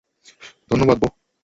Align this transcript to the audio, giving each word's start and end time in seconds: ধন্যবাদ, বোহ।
ধন্যবাদ, 0.71 0.97
বোহ। 0.99 1.11